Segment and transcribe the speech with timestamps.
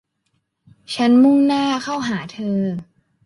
[0.93, 2.59] ฉันมุ่งหน้าเข้าหาเธอ